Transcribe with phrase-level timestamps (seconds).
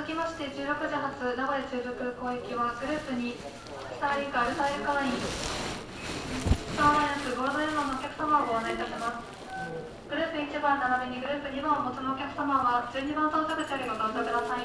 [0.00, 3.44] 続きまして16時発名古屋中部空港行きはグループ2ス
[4.00, 9.28] ターリンクアルタイル会員スターライアンスゴールドエマのお客様をご案内いたします
[10.08, 14.64] グループ1番並びにグループ2番をお持ちのお客様は12番到着者よりご搭乗ください。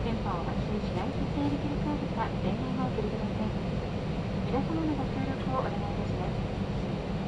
[0.00, 3.52] 電波を発信しない設定で切り替えるか電話を切りください。
[4.48, 5.76] 皆様のご協力をお願い。
[5.76, 6.40] いたします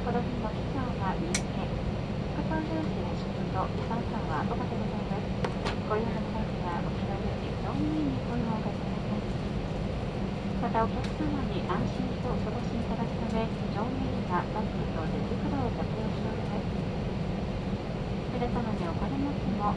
[0.03, 5.13] この日の機長は三宅副操縦士の仕事と3さんは5場でござい。
[5.13, 9.29] ますご用の際にはお気軽に乗務員に声をおかけください。
[10.65, 13.45] またお客様に安心してお過ごしいただくため
[13.77, 16.73] 乗務員がマスクと手袋を着用しております
[18.33, 19.77] 皆様にお金持ちも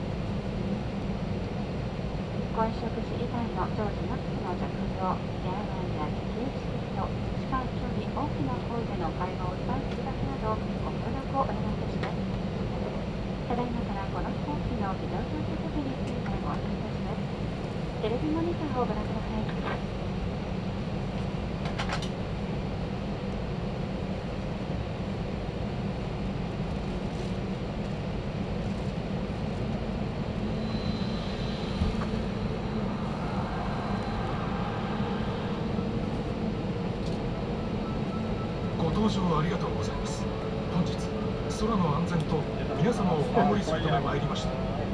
[2.55, 4.63] ご飲食時以外の常時マスクの着
[4.95, 5.11] 用
[5.43, 12.23] 手洗いや咳エチケット近い距離大きな声での会話を控えするだけなどご協力をお願いいたします。
[13.51, 17.35] ただいまからこの飛行機の非常乗設備についてご案内いたします。
[18.01, 19.95] テレビモニターをご覧ください
[38.77, 40.23] ご搭乗ありがとうございます。
[40.73, 40.91] 本日
[41.59, 42.43] 空の安全と
[42.77, 44.49] 皆様をお守りするため参りました。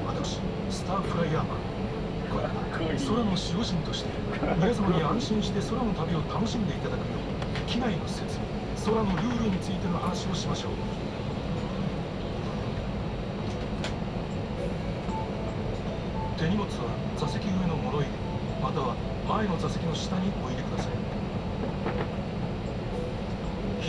[0.05, 0.37] 私
[0.69, 1.57] スターフライヤーマン。
[2.29, 4.09] これから空の守護神として
[4.57, 8.45] 皆様に安心して空の旅を楽しんでいただくよう機内の設備
[8.85, 10.71] 空のルールについての話をしましょう。
[16.37, 18.07] 手荷物は座席上の物入れ
[18.61, 18.95] または
[19.27, 20.91] 前の座席の下にお入れください。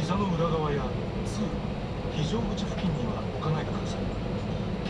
[0.03, 0.83] 膝の裏側や
[1.25, 1.47] 通路
[2.11, 4.03] 非常口付近には置かないでください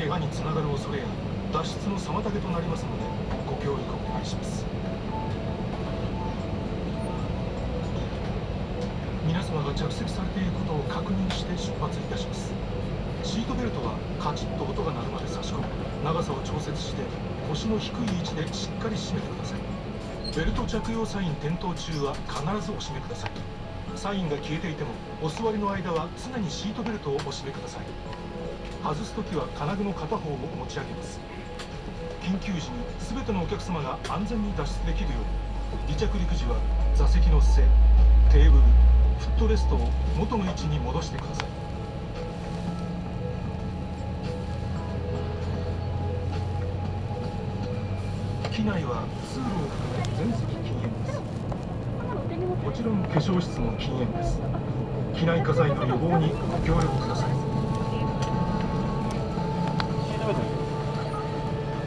[0.01, 1.07] 怪我につながる恐れや
[1.53, 3.05] 脱出の妨げとなりますので
[3.45, 4.65] ご協力お願いします。
[9.29, 12.55] 皆様が着席されていることを確認して出発いたします。
[13.23, 15.65] シートベルトはカチッと音が鳴るまで差し込み
[16.03, 17.03] 長さを調節して
[17.51, 19.61] 腰の低い位置でしっかり締めてください。
[20.35, 23.31] ベルト着用サイン点灯中は必ずお締めください。
[23.95, 24.91] サインが消えていても
[25.23, 27.85] お座りの間は常にシートベルトをお締めください。
[28.83, 31.21] 外す時は金具の片方を持ち上げます。
[32.21, 35.95] 緊急時に全てのお客様が安全に脱出できるように。
[35.95, 36.57] 離着陸時は
[36.95, 37.63] 座席の背
[38.31, 38.65] テーブル
[39.19, 41.49] フットレストを元の位置に戻してください。
[48.51, 50.62] 機内は通路を含め全席。
[52.73, 54.41] もちろん化粧室も禁煙です。
[55.15, 57.29] 機内火災の予防にご協力ください。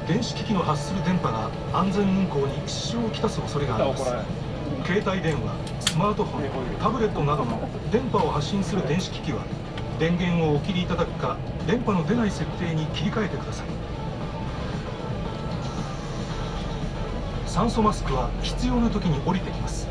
[0.08, 4.04] 電子機器の発する電波が安全運行に支障をきたす恐れがあります。
[4.86, 9.44] 携帯電話スマートフォンタブレットなどの電波を発信する電子機器は
[9.98, 13.68] 電源をお切りいただくか電波の出ない設定に切り替えてください。
[17.48, 19.85] 酸素マスクは必要な時に降りてきます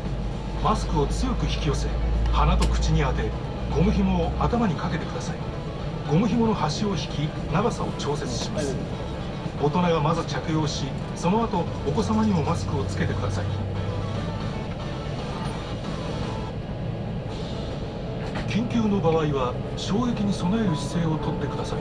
[0.65, 1.87] マスクを強く引き寄せ
[2.33, 3.29] 鼻と口に当て
[3.71, 5.37] ゴム紐を頭にかけてください。
[6.09, 8.75] ゴム紐の端を引き長さを調節します。
[9.61, 13.45] 大人がまず着用しその後お子様にもマスクをつけてください。
[18.47, 21.79] 緊急の場合は衝撃に備える姿勢をとってください。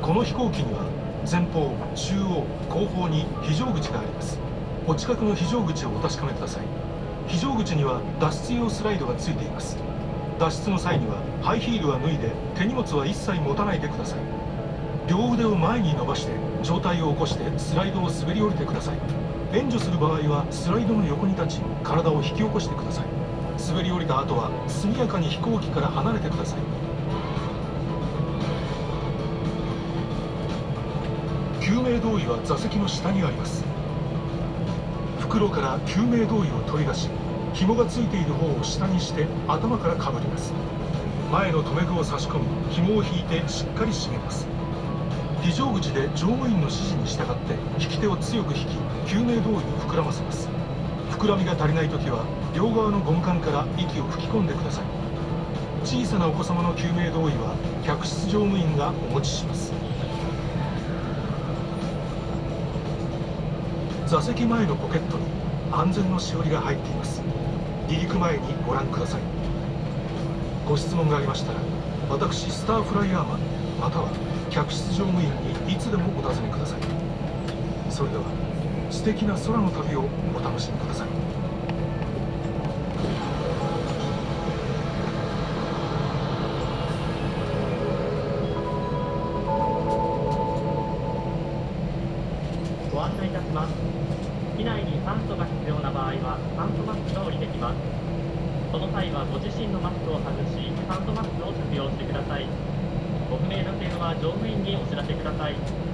[0.00, 0.86] この飛行機には
[1.30, 4.40] 前方中央後方に非常口があります。
[4.84, 6.64] お近くの非常口をお確かめください。
[7.28, 9.76] 非常口には脱出用スライドがついています。
[10.40, 14.18] 脱出の際にはハイヒールは脱いで手荷物は一切持たないでください。
[15.08, 18.96] 両腕を前に伸ばして上体を起こしてスライドを滑り降りてください。
[19.52, 23.04] 援助する場合はスライドの横に立ち体を引き起こしてください。
[23.68, 26.58] 滑り降りた後は速やかに飛行機から離れてください。
[31.64, 33.64] 救命胴衣は座席の下にあります。
[35.32, 37.08] 袋から救命胴衣を取り出し
[37.54, 40.52] 紐がついている方を下にして頭からかぶります。
[41.32, 44.46] 前の留め具を差し込み紐を引いてしっかり締めます。
[45.40, 50.50] 非常口で乗務員の指示に従って引き手を強く引き救命胴衣を膨らませます。
[51.12, 54.84] 膨らみが足りない時は両側のゴム管から息を吹き込んでください。
[55.82, 59.72] 小さなお子様の救命胴衣は客室乗務員がお持ちします。
[64.12, 65.24] 座席前のポケットに
[65.72, 67.22] 安全のしおりが入っています。
[67.88, 69.22] 離陸前にご覧ください。
[70.68, 71.58] ご質問がありましたら
[72.10, 73.40] 私スターフライヤーマン
[73.80, 74.10] または
[74.50, 75.30] 客室乗務員
[75.66, 76.80] にいつでもお尋ねください。
[77.88, 78.24] それでは
[78.90, 80.04] 素敵な空の旅を
[80.36, 81.31] お楽しみください。
[97.62, 97.76] ます。
[98.72, 102.46] その際はご自身のマスクを外しハンドマスクを着用してください。
[103.30, 105.91] ご不明な点は乗務員にお知らせください。